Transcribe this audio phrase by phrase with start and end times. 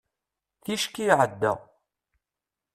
[0.63, 1.53] ticki iɛedda